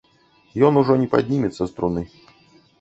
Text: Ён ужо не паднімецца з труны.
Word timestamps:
Ён 0.69 0.79
ужо 0.81 0.97
не 1.03 1.07
паднімецца 1.13 1.63
з 1.65 1.71
труны. 1.79 2.03